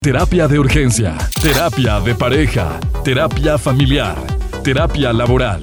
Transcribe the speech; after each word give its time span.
Terapia 0.00 0.46
de 0.46 0.60
urgencia, 0.60 1.18
terapia 1.42 1.98
de 1.98 2.14
pareja, 2.14 2.78
terapia 3.02 3.58
familiar, 3.58 4.16
terapia 4.62 5.12
laboral. 5.12 5.60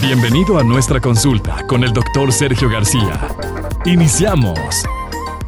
Bienvenido 0.00 0.58
a 0.58 0.62
nuestra 0.62 1.00
consulta 1.00 1.66
con 1.66 1.82
el 1.82 1.92
doctor 1.92 2.30
Sergio 2.30 2.70
García. 2.70 3.26
Iniciamos. 3.84 4.60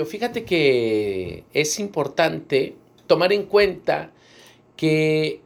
Fíjate 0.05 0.45
que 0.45 1.45
es 1.53 1.79
importante 1.79 2.75
tomar 3.07 3.33
en 3.33 3.45
cuenta 3.45 4.11
que 4.75 5.41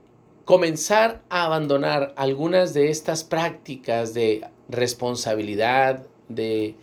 comenzar 0.47 1.21
a 1.29 1.45
abandonar 1.45 2.15
algunas 2.17 2.73
de 2.73 2.89
estas 2.89 3.25
prácticas 3.25 4.15
de 4.15 4.43
responsabilidad, 4.71 6.07
de, 6.31 6.77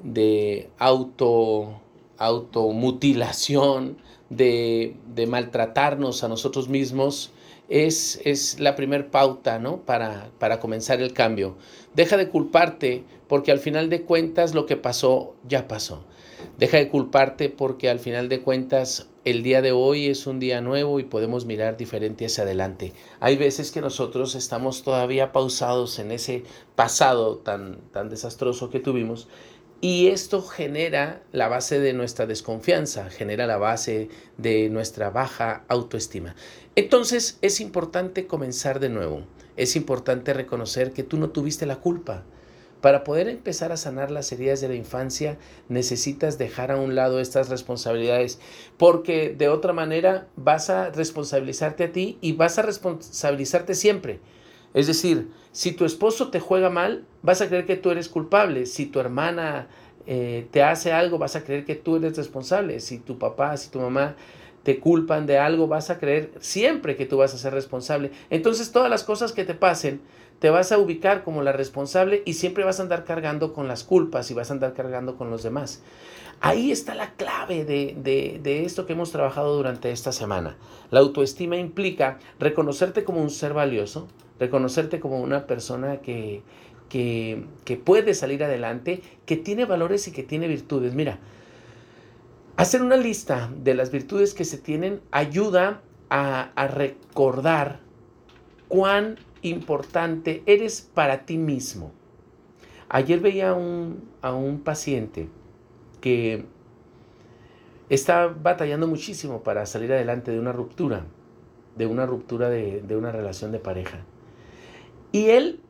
de 0.00 0.70
auto, 0.76 1.80
automutilación, 2.18 3.96
de, 4.36 5.26
maltratarnos 5.28 6.24
a 6.24 6.28
nosotros 6.28 6.68
mismos, 6.68 7.32
es, 7.68 8.20
es 8.24 8.60
la 8.60 8.74
primer 8.74 9.10
pauta 9.10 9.58
¿no? 9.58 9.78
para, 9.78 10.30
para 10.38 10.60
comenzar 10.60 11.00
el 11.00 11.12
cambio. 11.12 11.56
Deja 11.94 12.16
de 12.16 12.28
culparte 12.28 13.04
porque 13.28 13.52
al 13.52 13.58
final 13.60 13.88
de 13.88 14.02
cuentas 14.02 14.54
lo 14.54 14.66
que 14.66 14.76
pasó 14.76 15.34
ya 15.48 15.68
pasó. 15.68 16.04
Deja 16.58 16.78
de 16.78 16.88
culparte 16.88 17.48
porque 17.48 17.88
al 17.88 17.98
final 17.98 18.28
de 18.28 18.40
cuentas 18.40 19.08
el 19.24 19.42
día 19.42 19.62
de 19.62 19.72
hoy 19.72 20.06
es 20.06 20.26
un 20.26 20.40
día 20.40 20.60
nuevo 20.60 20.98
y 20.98 21.04
podemos 21.04 21.46
mirar 21.46 21.76
diferente 21.76 22.26
hacia 22.26 22.42
adelante. 22.42 22.92
Hay 23.20 23.36
veces 23.36 23.70
que 23.70 23.80
nosotros 23.80 24.34
estamos 24.34 24.82
todavía 24.82 25.32
pausados 25.32 25.98
en 25.98 26.10
ese 26.10 26.42
pasado 26.74 27.36
tan, 27.38 27.78
tan 27.92 28.08
desastroso 28.08 28.68
que 28.70 28.80
tuvimos 28.80 29.28
y 29.82 30.06
esto 30.06 30.42
genera 30.42 31.22
la 31.32 31.48
base 31.48 31.80
de 31.80 31.92
nuestra 31.92 32.24
desconfianza, 32.26 33.10
genera 33.10 33.48
la 33.48 33.56
base 33.56 34.08
de 34.38 34.70
nuestra 34.70 35.10
baja 35.10 35.64
autoestima. 35.66 36.36
Entonces 36.76 37.36
es 37.42 37.60
importante 37.60 38.28
comenzar 38.28 38.78
de 38.78 38.90
nuevo. 38.90 39.24
Es 39.56 39.74
importante 39.74 40.34
reconocer 40.34 40.92
que 40.92 41.02
tú 41.02 41.18
no 41.18 41.30
tuviste 41.30 41.66
la 41.66 41.80
culpa. 41.80 42.22
Para 42.80 43.02
poder 43.02 43.28
empezar 43.28 43.72
a 43.72 43.76
sanar 43.76 44.12
las 44.12 44.30
heridas 44.30 44.60
de 44.60 44.68
la 44.68 44.76
infancia, 44.76 45.36
necesitas 45.68 46.38
dejar 46.38 46.70
a 46.70 46.76
un 46.76 46.94
lado 46.94 47.18
estas 47.18 47.48
responsabilidades, 47.48 48.38
porque 48.76 49.34
de 49.36 49.48
otra 49.48 49.72
manera 49.72 50.28
vas 50.36 50.70
a 50.70 50.90
responsabilizarte 50.90 51.84
a 51.84 51.92
ti 51.92 52.18
y 52.20 52.34
vas 52.34 52.56
a 52.56 52.62
responsabilizarte 52.62 53.74
siempre. 53.74 54.20
Es 54.74 54.86
decir, 54.86 55.30
si 55.52 55.72
tu 55.72 55.84
esposo 55.84 56.30
te 56.30 56.40
juega 56.40 56.70
mal, 56.70 57.04
vas 57.22 57.40
a 57.40 57.48
creer 57.48 57.66
que 57.66 57.76
tú 57.76 57.90
eres 57.90 58.08
culpable. 58.08 58.66
Si 58.66 58.86
tu 58.86 59.00
hermana 59.00 59.68
eh, 60.06 60.46
te 60.50 60.62
hace 60.62 60.92
algo, 60.92 61.18
vas 61.18 61.36
a 61.36 61.44
creer 61.44 61.64
que 61.64 61.74
tú 61.74 61.96
eres 61.96 62.16
responsable. 62.16 62.80
Si 62.80 62.98
tu 62.98 63.18
papá, 63.18 63.56
si 63.56 63.70
tu 63.70 63.80
mamá 63.80 64.16
te 64.62 64.78
culpan 64.78 65.26
de 65.26 65.38
algo, 65.38 65.66
vas 65.66 65.90
a 65.90 65.98
creer 65.98 66.32
siempre 66.40 66.96
que 66.96 67.06
tú 67.06 67.18
vas 67.18 67.34
a 67.34 67.38
ser 67.38 67.52
responsable. 67.52 68.12
Entonces 68.30 68.72
todas 68.72 68.90
las 68.90 69.04
cosas 69.04 69.32
que 69.32 69.44
te 69.44 69.54
pasen, 69.54 70.00
te 70.38 70.50
vas 70.50 70.72
a 70.72 70.78
ubicar 70.78 71.22
como 71.22 71.42
la 71.42 71.52
responsable 71.52 72.22
y 72.24 72.34
siempre 72.34 72.64
vas 72.64 72.80
a 72.80 72.82
andar 72.82 73.04
cargando 73.04 73.52
con 73.52 73.68
las 73.68 73.84
culpas 73.84 74.30
y 74.30 74.34
vas 74.34 74.50
a 74.50 74.54
andar 74.54 74.72
cargando 74.72 75.16
con 75.16 75.30
los 75.30 75.42
demás. 75.42 75.82
Ahí 76.40 76.72
está 76.72 76.96
la 76.96 77.12
clave 77.12 77.64
de, 77.64 77.94
de, 78.42 78.64
esto 78.64 78.84
que 78.84 78.94
hemos 78.94 79.12
trabajado 79.12 79.54
durante 79.54 79.92
esta 79.92 80.10
semana. 80.10 80.56
La 80.90 80.98
autoestima 80.98 81.56
implica 81.56 82.18
reconocerte 82.40 83.04
como 83.04 83.22
un 83.22 83.30
ser 83.30 83.52
valioso, 83.52 84.08
reconocerte 84.38 85.00
como 85.00 85.20
una 85.20 85.46
persona 85.46 85.98
que, 85.98 86.42
que, 86.88 87.80
puede 87.84 88.14
salir 88.14 88.44
adelante, 88.44 89.02
que 89.24 89.36
tiene 89.36 89.64
valores 89.64 90.08
y 90.08 90.12
que 90.12 90.22
tiene 90.22 90.46
virtudes. 90.48 90.94
Mira, 90.94 91.18
hacer 92.56 92.82
una 92.82 92.96
lista 92.96 93.50
de 93.56 93.74
las 93.74 93.90
virtudes 93.90 94.34
que 94.34 94.44
se 94.44 94.58
tienen 94.58 95.00
ayuda 95.10 95.80
a, 96.10 96.50
a 96.54 96.66
recordar 96.66 97.80
cuán 98.68 99.18
importante 99.42 100.42
eres 100.46 100.80
para 100.80 101.24
ti 101.24 101.38
mismo. 101.38 101.92
Ayer 102.88 103.20
veía 103.20 103.54
un, 103.54 104.08
a 104.20 104.34
un 104.34 104.60
paciente 104.60 105.28
que 106.02 106.44
está 107.88 108.26
batallando 108.26 108.86
muchísimo 108.86 109.42
para 109.42 109.64
salir 109.64 109.92
adelante 109.92 110.30
de 110.30 110.38
una 110.38 110.52
ruptura, 110.52 111.06
de 111.76 111.86
una 111.86 112.06
ruptura 112.06 112.50
de, 112.50 112.82
de 112.82 112.96
una 112.96 113.12
relación 113.12 113.50
de 113.52 113.58
pareja. 113.58 114.04
Y 115.12 115.26
él 115.26 115.60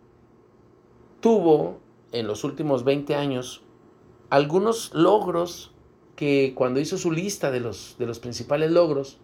tuvo 1.20 1.80
en 2.12 2.26
los 2.28 2.44
últimos 2.44 2.84
20 2.84 3.16
años 3.16 3.62
algunos 4.30 4.94
logros 4.94 5.72
que 6.14 6.53
cuando 6.54 6.78
hizo 6.78 6.97
su 6.97 7.10
lista 7.10 7.50
de 7.50 7.60
los, 7.60 7.97
de 7.98 8.06
los 8.06 8.20
principales 8.20 8.70
logros, 8.70 9.19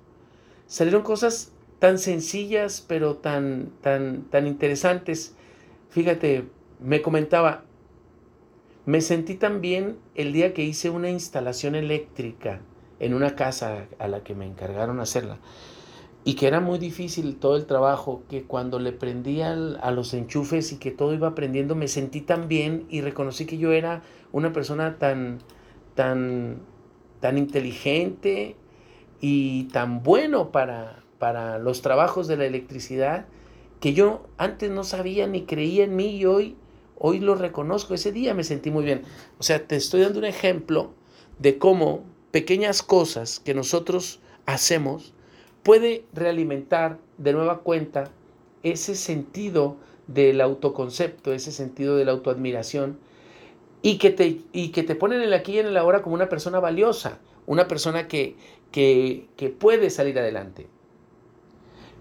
salieron 0.67 1.03
cosas 1.03 1.53
tan 1.78 1.99
sencillas 1.99 2.84
pero 2.87 3.17
tan, 3.17 3.71
tan, 3.81 4.23
tan 4.25 4.47
interesantes. 4.47 5.37
Fíjate, 5.91 6.49
me 6.81 7.01
comentaba, 7.01 7.62
me 8.87 9.01
sentí 9.01 9.37
tan 9.37 9.61
bien 9.61 9.99
el 10.17 10.33
día 10.33 10.53
que 10.53 10.65
hice 10.65 10.91
una 10.91 11.11
instalación 11.11 11.77
eléctrica 11.77 12.61
en 12.99 13.15
una 13.15 13.37
casa 13.37 13.87
a 13.99 14.09
la 14.09 14.25
que 14.25 14.34
me 14.34 14.47
encargaron 14.47 14.99
hacerla 14.99 15.39
y 16.25 16.34
que 16.34 16.47
era 16.47 16.61
muy 16.61 16.79
difícil 16.79 17.37
todo 17.37 17.56
el 17.56 17.67
trabajo, 17.67 18.23
que 18.29 18.43
cuando 18.43 18.79
le 18.79 18.93
prendía 18.93 19.53
a 19.53 19.91
los 19.91 20.12
enchufes 20.15 20.73
y 20.73 20.77
que 20.79 20.91
todo 20.91 21.15
iba 21.15 21.29
aprendiendo, 21.29 21.75
me 21.75 21.89
sentí 21.89 22.21
tan 22.21 22.49
bien 22.49 22.87
y 22.91 23.01
reconocí 23.01 23.47
que 23.47 23.59
yo 23.59 23.73
era 23.73 24.03
una 24.33 24.53
persona 24.53 24.99
tan, 24.99 25.39
tan, 25.95 26.59
tan 27.21 27.39
inteligente 27.39 28.57
y 29.21 29.65
tan 29.65 30.03
bueno 30.03 30.53
para, 30.53 31.03
para 31.19 31.59
los 31.59 31.83
trabajos 31.83 32.27
de 32.27 32.37
la 32.37 32.47
electricidad, 32.47 33.27
que 33.81 33.95
yo 33.95 34.27
antes 34.39 34.71
no 34.71 34.84
sabía 34.84 35.27
ni 35.27 35.45
creía 35.45 35.84
en 35.84 35.97
mí 35.97 36.17
y 36.17 36.27
hoy, 36.27 36.57
hoy 36.97 37.21
lo 37.21 37.37
reconozco. 37.37 37.95
Ese 37.95 38.12
día 38.12 38.34
me 38.34 38.45
sentí 38.45 38.71
muy 38.71 38.84
bien. 38.84 39.03
O 39.39 39.43
sea, 39.43 39.67
te 39.67 39.77
estoy 39.77 40.03
dando 40.03 40.19
un 40.19 40.25
ejemplo 40.25 40.93
de 41.39 41.59
cómo 41.59 42.05
pequeñas 42.31 42.83
cosas 42.83 43.41
que 43.41 43.55
nosotros 43.55 44.21
hacemos, 44.47 45.15
puede 45.69 46.06
realimentar 46.15 46.97
de 47.19 47.34
nueva 47.34 47.59
cuenta 47.59 48.11
ese 48.62 48.95
sentido 48.95 49.77
del 50.06 50.41
autoconcepto, 50.41 51.34
ese 51.34 51.53
sentido 51.53 51.95
de 51.95 52.06
la 52.06 52.12
autoadmiración 52.12 52.99
y 53.83 53.99
que 53.99 54.09
te, 54.09 54.41
y 54.51 54.71
que 54.71 54.83
te 54.83 54.95
ponen 54.95 55.19
en 55.19 55.25
el 55.25 55.34
aquí 55.34 55.53
y 55.53 55.59
en 55.59 55.67
el 55.67 55.77
ahora 55.77 56.01
como 56.01 56.15
una 56.15 56.31
persona 56.31 56.59
valiosa, 56.59 57.19
una 57.45 57.69
persona 57.69 58.09
que, 58.09 58.34
que, 58.73 59.28
que 59.37 59.51
puede 59.51 59.91
salir 59.91 60.19
adelante. 60.19 60.69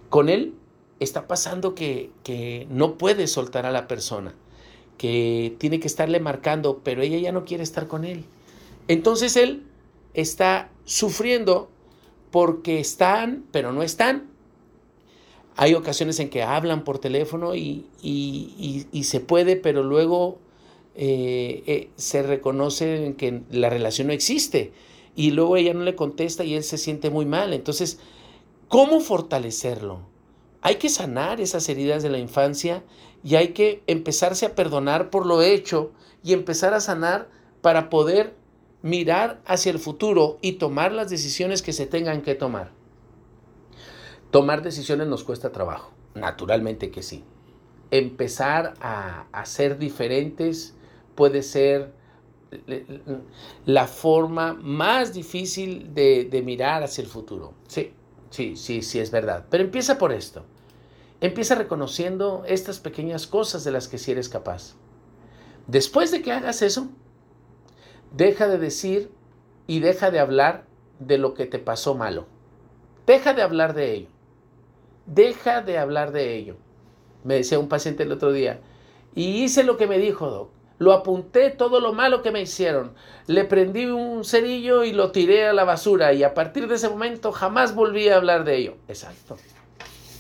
Con 0.08 0.30
él 0.30 0.54
está 1.02 1.28
pasando 1.28 1.76
que, 1.76 2.12
que 2.24 2.68
no 2.70 2.98
puede 2.98 3.28
soltar 3.28 3.66
a 3.66 3.72
la 3.74 3.90
persona, 3.90 4.34
que 4.98 5.58
tiene 5.58 5.82
que 5.82 5.88
estarle 5.88 6.22
marcando, 6.22 6.80
pero 6.86 7.02
ella 7.02 7.18
ya 7.18 7.34
no 7.34 7.44
quiere 7.44 7.64
estar 7.64 7.88
con 7.88 8.06
él. 8.06 8.24
Entonces 8.88 9.36
él 9.36 9.64
está 10.14 10.70
sufriendo 10.86 11.70
porque 12.38 12.80
están, 12.80 13.46
pero 13.52 13.72
no 13.72 13.82
están. 13.82 14.28
Hay 15.56 15.74
ocasiones 15.74 16.20
en 16.20 16.30
que 16.30 16.44
hablan 16.44 16.84
por 16.84 17.00
teléfono 17.00 17.56
y, 17.56 17.88
se 19.02 19.20
puede, 19.22 19.56
pero 19.56 19.82
luego 19.82 20.38
eh, 20.94 21.64
eh, 21.66 21.90
se 21.96 22.22
reconoce 22.22 23.16
que 23.18 23.42
la 23.50 23.72
relación 23.72 24.06
no 24.06 24.14
existe. 24.14 24.72
Y 25.16 25.32
luego 25.32 25.58
ella 25.58 25.74
no 25.74 25.82
le 25.84 25.96
contesta 25.96 26.44
y 26.44 26.54
él 26.54 26.64
se 26.64 26.78
siente 26.78 27.10
muy 27.10 27.26
mal. 27.26 27.54
Entonces, 27.54 27.98
¿cómo 28.68 29.00
fortalecerlo? 29.00 30.02
Hay 30.62 30.76
que 30.76 30.90
sanar 30.90 31.42
esas 31.42 31.68
heridas 31.70 32.04
de 32.04 32.12
la 32.12 32.20
infancia 32.20 32.84
y 33.24 33.34
hay 33.34 33.48
que 33.48 33.82
empezarse 33.88 34.46
a 34.46 34.54
perdonar 34.54 35.10
por 35.10 35.26
lo 35.26 35.42
hecho 35.42 35.92
y 36.24 36.34
empezar 36.34 36.76
a 36.76 36.82
sanar 36.82 37.32
para 37.64 37.90
poder 37.90 38.36
mirar 38.88 39.42
hacia 39.46 39.72
el 39.72 39.80
futuro 39.80 40.38
y 40.42 40.54
tomar 40.54 40.94
las 40.94 41.10
decisiones 41.10 41.62
que 41.62 41.74
se 41.74 41.86
tengan 41.86 42.22
que 42.22 42.36
tomar. 42.36 42.72
Tomar 44.32 44.62
decisiones 44.62 45.08
nos 45.08 45.24
cuesta 45.24 45.52
trabajo, 45.52 45.92
naturalmente 46.16 46.90
que 46.90 47.04
sí. 47.04 47.24
Empezar 47.92 48.74
a, 48.82 49.46
ser 49.46 49.78
diferentes 49.78 50.76
puede 51.16 51.44
ser 51.44 51.94
la 53.66 53.88
forma 53.88 54.54
más 54.54 55.14
difícil 55.14 55.94
de, 55.94 56.42
mirar 56.46 56.84
hacia 56.84 57.02
el 57.02 57.08
futuro. 57.08 57.54
Sí, 57.68 57.94
sí, 58.30 58.56
sí, 58.56 58.82
sí, 58.82 59.00
es 59.00 59.12
verdad. 59.12 59.46
Pero 59.50 59.64
empieza 59.64 59.98
por 59.98 60.14
esto. 60.14 60.46
Empieza 61.20 61.56
reconociendo 61.56 62.44
estas 62.48 62.80
pequeñas 62.80 63.28
cosas 63.28 63.64
de 63.64 63.72
las 63.72 63.88
que 63.88 63.98
sí 63.98 64.12
eres 64.12 64.30
capaz. 64.30 64.76
Después 65.66 66.12
de 66.12 66.22
que 66.22 66.32
hagas 66.32 66.62
eso, 66.62 66.90
Deja 68.12 68.48
de 68.48 68.58
decir 68.58 69.12
y 69.68 69.80
deja 69.80 70.12
de 70.12 70.20
hablar 70.20 70.66
de 71.00 71.18
lo 71.18 71.34
que 71.34 71.46
te 71.46 71.60
pasó 71.60 71.96
malo. 71.96 72.26
Deja 73.06 73.34
de 73.34 73.42
hablar 73.42 73.74
de 73.74 73.94
ello. 73.94 74.08
Deja 75.06 75.62
de 75.62 75.78
hablar 75.78 76.12
de 76.12 76.36
ello. 76.36 76.56
Me 77.24 77.36
decía 77.36 77.60
un 77.60 77.70
paciente 77.70 78.04
el 78.04 78.12
otro 78.12 78.32
día, 78.32 78.60
y 79.16 79.44
hice 79.44 79.64
lo 79.64 79.78
que 79.78 79.88
me 79.88 79.98
dijo, 79.98 80.30
Doc, 80.30 80.50
Lo 80.78 80.94
apunté 80.94 81.50
todo 81.50 81.80
lo 81.80 81.92
malo 81.92 82.22
que 82.22 82.30
me 82.30 82.42
hicieron. 82.42 82.94
Le 83.26 83.46
prendí 83.46 83.88
un 83.88 84.24
cerillo 84.24 84.84
y 84.84 84.92
lo 84.92 85.12
tiré 85.12 85.48
a 85.48 85.54
la 85.54 85.64
basura 85.64 86.14
y 86.14 86.24
a 86.24 86.36
partir 86.36 86.68
de 86.68 86.76
ese 86.76 86.88
momento 86.88 87.32
jamás 87.32 87.74
volví 87.74 88.10
a 88.10 88.18
hablar 88.18 88.44
de 88.44 88.58
ello. 88.58 88.76
Exacto. 88.88 89.38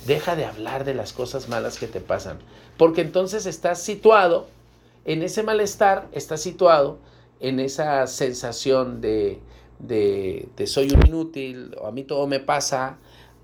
Deja 0.08 0.36
de 0.36 0.46
hablar 0.46 0.84
de 0.84 0.96
las 0.96 1.14
cosas 1.14 1.48
malas 1.48 1.78
que 1.78 1.86
te 1.86 2.00
pasan, 2.00 2.40
porque 2.76 3.02
entonces 3.02 3.46
estás 3.46 3.84
situado 3.84 4.48
en 5.06 5.22
ese 5.22 5.44
malestar, 5.44 6.08
estás 6.12 6.42
situado 6.42 6.98
en 7.40 7.60
esa 7.60 8.08
sensación 8.08 9.02
de, 9.02 9.40
de, 9.80 10.50
de 10.56 10.68
soy 10.68 10.92
un 10.92 11.06
inútil, 11.06 11.76
o 11.80 11.88
a 11.88 11.92
mí 11.92 12.04
todo 12.04 12.28
me 12.28 12.40
pasa, 12.40 12.98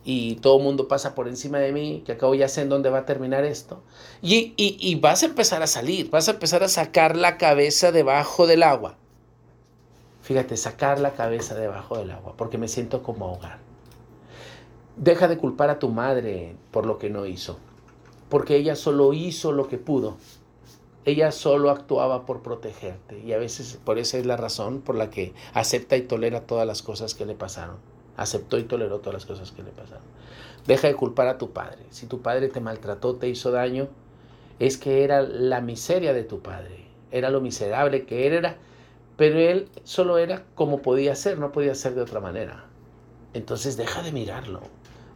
y 0.05 0.35
todo 0.35 0.57
el 0.57 0.63
mundo 0.63 0.87
pasa 0.87 1.15
por 1.15 1.27
encima 1.27 1.59
de 1.59 1.71
mí, 1.71 2.03
que 2.05 2.13
acabo 2.13 2.35
ya 2.35 2.49
sé 2.49 2.61
en 2.61 2.69
dónde 2.69 2.89
va 2.89 2.99
a 2.99 3.05
terminar 3.05 3.45
esto. 3.45 3.81
Y, 4.21 4.53
y, 4.57 4.95
vas 4.95 5.23
a 5.23 5.27
empezar 5.27 5.63
a 5.63 5.67
salir, 5.67 6.09
vas 6.09 6.27
a 6.27 6.31
empezar 6.31 6.63
a 6.63 6.67
sacar 6.67 7.15
la 7.15 7.37
cabeza 7.37 7.91
debajo 7.91 8.45
del 8.45 8.63
agua. 8.63 8.97
Fíjate, 10.21 10.57
sacar 10.57 10.99
la 10.99 11.13
cabeza 11.13 11.55
debajo 11.55 11.97
del 11.97 12.11
agua, 12.11 12.33
porque 12.37 12.57
me 12.57 12.67
siento 12.67 13.01
como 13.01 13.27
ahogar. 13.27 13.59
Deja 14.97 15.27
de 15.27 15.37
culpar 15.37 15.69
a 15.69 15.79
tu 15.79 15.89
madre 15.89 16.55
por 16.71 16.85
lo 16.85 16.97
que 16.97 17.09
no 17.09 17.25
hizo, 17.25 17.57
porque 18.29 18.57
ella 18.57 18.75
solo 18.75 19.13
hizo 19.13 19.51
lo 19.53 19.67
que 19.67 19.77
pudo. 19.77 20.17
Ella 21.05 21.31
solo 21.31 21.69
actuaba 21.69 22.25
por 22.25 22.41
protegerte 22.41 23.19
y 23.19 23.33
a 23.33 23.37
veces 23.37 23.79
por 23.83 23.99
esa 23.99 24.17
es 24.17 24.25
la 24.25 24.37
razón 24.37 24.81
por 24.81 24.95
la 24.95 25.09
que 25.09 25.33
acepta 25.53 25.97
y 25.97 26.03
tolera 26.03 26.41
todas 26.41 26.65
las 26.65 26.81
cosas 26.81 27.13
que 27.13 27.25
le 27.25 27.35
pasaron 27.35 27.77
aceptó 28.17 28.57
y 28.57 28.63
toleró 28.63 28.99
todas 28.99 29.13
las 29.13 29.25
cosas 29.25 29.51
que 29.51 29.63
le 29.63 29.71
pasaron. 29.71 30.03
Deja 30.67 30.87
de 30.87 30.95
culpar 30.95 31.27
a 31.27 31.37
tu 31.37 31.51
padre. 31.51 31.79
Si 31.89 32.05
tu 32.05 32.21
padre 32.21 32.47
te 32.49 32.59
maltrató, 32.59 33.15
te 33.15 33.27
hizo 33.29 33.51
daño, 33.51 33.87
es 34.59 34.77
que 34.77 35.03
era 35.03 35.21
la 35.21 35.61
miseria 35.61 36.13
de 36.13 36.23
tu 36.23 36.41
padre, 36.41 36.85
era 37.11 37.29
lo 37.29 37.41
miserable 37.41 38.05
que 38.05 38.27
él 38.27 38.33
era, 38.33 38.57
pero 39.17 39.39
él 39.39 39.67
solo 39.83 40.17
era 40.17 40.43
como 40.55 40.81
podía 40.81 41.15
ser, 41.15 41.39
no 41.39 41.51
podía 41.51 41.75
ser 41.75 41.95
de 41.95 42.01
otra 42.01 42.19
manera. 42.19 42.65
Entonces 43.33 43.77
deja 43.77 44.03
de 44.03 44.11
mirarlo 44.11 44.61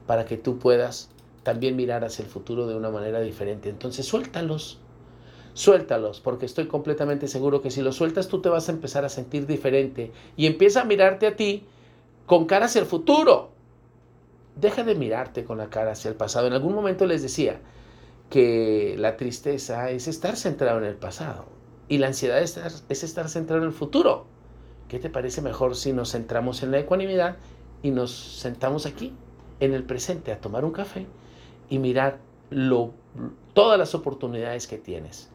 para 0.06 0.26
que 0.26 0.38
tú 0.38 0.58
puedas 0.58 1.10
también 1.44 1.76
mirar 1.76 2.04
hacia 2.04 2.24
el 2.24 2.30
futuro 2.30 2.68
de 2.68 2.76
una 2.76 2.90
manera 2.90 3.20
diferente. 3.22 3.70
Entonces 3.70 4.06
suéltalos, 4.06 4.80
suéltalos, 5.58 6.20
porque 6.22 6.46
estoy 6.46 6.68
completamente 6.68 7.28
seguro 7.28 7.64
que 7.64 7.72
si 7.72 7.82
los 7.82 7.96
sueltas 7.96 8.28
tú 8.28 8.42
te 8.42 8.50
vas 8.50 8.70
a 8.70 8.72
empezar 8.72 9.06
a 9.06 9.10
sentir 9.10 9.48
diferente 9.48 10.12
y 10.36 10.46
empieza 10.46 10.82
a 10.82 10.86
mirarte 10.86 11.26
a 11.26 11.36
ti 11.36 11.66
con 12.28 12.46
cara 12.46 12.68
hacia 12.68 12.82
el 12.82 12.86
futuro. 12.86 13.50
Deja 14.56 14.84
de 14.84 14.94
mirarte 14.94 15.46
con 15.46 15.58
la 15.58 15.72
cara 15.72 15.94
hacia 15.94 16.10
el 16.10 16.16
pasado. 16.16 16.46
En 16.46 16.54
algún 16.54 16.76
momento 16.76 17.08
les 17.08 17.24
decía 17.24 17.60
que 18.30 18.96
la 19.00 19.18
tristeza 19.18 19.90
es 19.90 20.08
estar 20.08 20.36
centrado 20.36 20.78
en 20.78 20.84
el 20.84 20.96
pasado 20.96 21.46
y 21.88 21.98
la 21.98 22.08
ansiedad 22.08 22.38
es 22.40 22.56
estar, 22.56 22.72
es 22.88 23.04
estar 23.04 23.28
centrado 23.28 23.64
en 23.64 23.70
el 23.70 23.74
futuro. 23.74 24.28
¿Qué 24.88 25.00
te 25.00 25.10
parece 25.10 25.42
mejor 25.42 25.76
si 25.76 25.92
nos 25.92 26.12
centramos 26.12 26.62
en 26.62 26.70
la 26.70 26.78
ecuanimidad 26.78 27.38
y 27.82 27.90
nos 27.90 28.12
sentamos 28.12 28.86
aquí, 28.86 29.12
en 29.60 29.74
el 29.74 29.84
presente, 29.84 30.32
a 30.32 30.40
tomar 30.40 30.66
un 30.66 30.72
café 30.72 31.08
y 31.68 31.80
mirar 31.80 32.20
todas 33.54 33.80
las 33.80 33.96
oportunidades 33.96 34.68
que 34.68 34.78
tienes? 34.78 35.32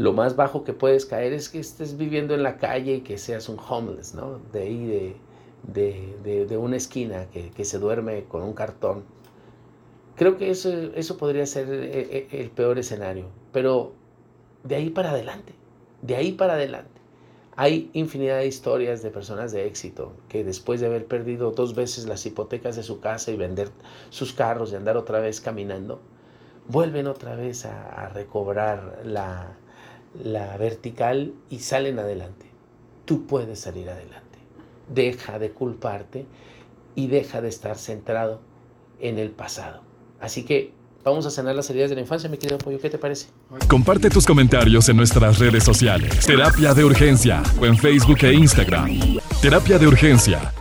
Lo 0.00 0.14
más 0.14 0.34
bajo 0.34 0.64
que 0.64 0.72
puedes 0.72 1.04
caer 1.04 1.34
es 1.34 1.50
que 1.50 1.60
estés 1.60 1.98
viviendo 1.98 2.32
en 2.34 2.42
la 2.42 2.56
calle 2.56 2.94
y 2.94 3.00
que 3.02 3.18
seas 3.18 3.50
un 3.50 3.58
homeless, 3.58 4.14
¿no? 4.14 4.40
De 4.50 4.62
ahí, 4.62 5.14
de, 5.62 6.46
de, 6.46 6.56
una 6.56 6.78
esquina 6.78 7.26
que, 7.26 7.50
que, 7.50 7.66
se 7.66 7.78
duerme 7.78 8.24
con 8.24 8.42
un 8.42 8.54
cartón. 8.54 9.04
Creo 10.16 10.38
que 10.38 10.48
eso, 10.48 10.70
eso 10.94 11.18
podría 11.18 11.44
ser 11.44 11.68
el, 11.68 11.84
eh, 11.84 11.90
eh, 11.92 12.28
el 12.30 12.50
peor 12.50 12.78
escenario, 12.78 13.26
pero 13.52 13.92
de 14.64 14.76
ahí 14.76 14.88
para 14.88 15.10
adelante, 15.10 15.52
de 16.00 16.16
ahí 16.16 16.32
para 16.32 16.54
adelante. 16.54 16.98
Hay 17.56 17.90
infinidad 17.92 18.38
de 18.38 18.46
historias 18.46 19.02
de 19.02 19.10
personas 19.10 19.52
de 19.52 19.66
éxito 19.66 20.14
que 20.30 20.44
después 20.44 20.80
de 20.80 20.86
haber 20.86 21.04
perdido 21.04 21.50
dos 21.50 21.74
veces 21.74 22.06
las 22.06 22.24
hipotecas 22.24 22.74
de 22.74 22.82
su 22.82 23.00
casa 23.00 23.32
y 23.32 23.36
vender 23.36 23.68
sus 24.08 24.32
carros 24.32 24.72
y 24.72 24.76
andar 24.76 24.96
otra 24.96 25.20
vez 25.20 25.42
caminando, 25.42 26.00
vuelven 26.68 27.06
otra 27.06 27.34
vez 27.34 27.66
a 27.66 28.08
recobrar 28.14 29.02
la, 29.04 29.58
la 30.22 30.56
vertical 30.56 31.34
y 31.48 31.60
salen 31.60 31.98
adelante. 31.98 32.46
Tú 33.04 33.26
puedes 33.26 33.60
salir 33.60 33.88
adelante. 33.88 34.38
Deja 34.88 35.38
de 35.38 35.50
culparte 35.50 36.26
y 36.94 37.06
deja 37.06 37.40
de 37.40 37.48
estar 37.48 37.76
centrado 37.76 38.40
en 39.00 39.18
el 39.18 39.30
pasado. 39.30 39.82
Así 40.20 40.44
que 40.44 40.72
vamos 41.04 41.26
a 41.26 41.30
sanar 41.30 41.54
las 41.54 41.70
heridas 41.70 41.90
de 41.90 41.96
la 41.96 42.02
infancia, 42.02 42.28
mi 42.28 42.38
querido 42.38 42.58
Pollo. 42.58 42.78
¿Qué 42.80 42.90
te 42.90 42.98
parece? 42.98 43.28
Comparte 43.68 44.10
tus 44.10 44.26
comentarios 44.26 44.88
en 44.88 44.96
nuestras 44.96 45.38
redes 45.38 45.64
sociales. 45.64 46.26
Terapia 46.26 46.74
de 46.74 46.84
Urgencia 46.84 47.42
o 47.60 47.66
en 47.66 47.76
Facebook 47.76 48.18
e 48.22 48.34
Instagram. 48.34 49.18
Terapia 49.40 49.78
de 49.78 49.86
Urgencia 49.86 50.52